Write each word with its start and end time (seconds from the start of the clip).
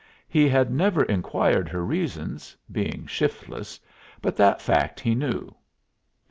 He 0.27 0.49
had 0.49 0.71
never 0.71 1.03
inquired 1.03 1.69
her 1.69 1.85
reasons, 1.85 2.57
being 2.71 3.05
shiftless, 3.05 3.79
but 4.19 4.35
that 4.35 4.59
fact 4.59 4.99
he 4.99 5.13
knew. 5.13 5.53